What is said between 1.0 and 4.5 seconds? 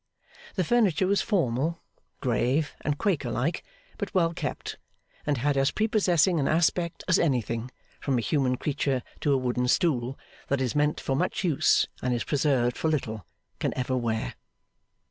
was formal, grave, and quaker like, but well